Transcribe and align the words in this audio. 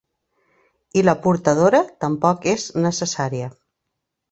I 1.01 1.03
la 1.09 1.15
portadora 1.25 1.83
tampoc 2.07 2.49
és 2.55 2.67
necessària. 2.89 3.53